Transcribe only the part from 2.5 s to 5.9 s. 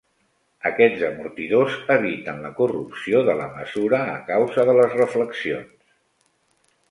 corrupció de la mesura a causa de les reflexions.